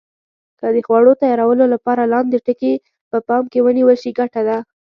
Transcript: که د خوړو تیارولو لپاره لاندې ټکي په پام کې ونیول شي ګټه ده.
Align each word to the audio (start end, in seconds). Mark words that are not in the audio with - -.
که 0.59 0.65
د 0.75 0.77
خوړو 0.85 1.13
تیارولو 1.21 1.65
لپاره 1.73 2.09
لاندې 2.13 2.37
ټکي 2.45 2.73
په 3.11 3.17
پام 3.27 3.43
کې 3.51 3.59
ونیول 3.65 3.97
شي 4.03 4.11
ګټه 4.19 4.41
ده. 4.47 4.57